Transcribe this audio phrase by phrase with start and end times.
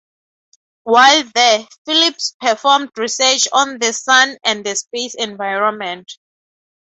[0.83, 6.09] While there, Phillips performed research on the sun and the space environment.